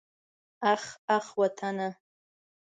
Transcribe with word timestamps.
اخ 0.73 0.83
اخ 1.17 1.25
وطنه. 1.39 1.89